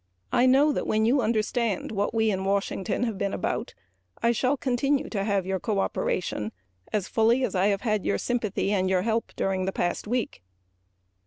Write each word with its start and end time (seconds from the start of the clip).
I 0.31 0.47
know 0.47 0.71
that 0.71 0.87
when 0.87 1.05
you 1.05 1.21
understand 1.21 1.91
what 1.91 2.11
we 2.11 2.31
in 2.31 2.43
Washington 2.43 3.03
have 3.03 3.19
been 3.19 3.35
about 3.35 3.75
I 4.23 4.31
shall 4.31 4.57
continue 4.57 5.09
to 5.11 5.23
have 5.23 5.45
your 5.45 5.59
cooperation 5.59 6.53
as 6.91 7.07
fully 7.07 7.43
as 7.45 7.53
I 7.53 7.67
have 7.67 7.81
had 7.81 8.03
your 8.03 8.17
sympathy 8.17 8.71
and 8.73 8.89
help 8.89 9.31
during 9.35 9.65
the 9.65 9.71
past 9.71 10.07
week. 10.07 10.41